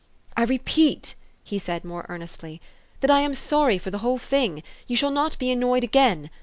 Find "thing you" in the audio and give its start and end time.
4.17-4.97